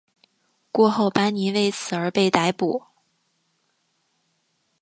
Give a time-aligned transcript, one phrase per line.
[0.71, 2.85] 过后班尼为此而被逮捕。